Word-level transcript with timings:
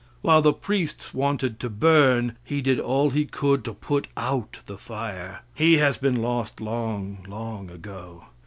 While 0.23 0.41
the 0.41 0.51
priests 0.51 1.13
wanted 1.13 1.59
to 1.59 1.69
burn, 1.69 2.35
he 2.43 2.59
did 2.63 2.79
all 2.79 3.11
he 3.11 3.23
could 3.27 3.63
to 3.65 3.73
put 3.75 4.07
out 4.17 4.57
the 4.65 4.79
fire 4.79 5.41
he 5.53 5.77
has 5.77 5.99
been 5.99 6.15
lost 6.23 6.59
long, 6.59 7.23
long 7.29 7.69
ago. 7.69 8.23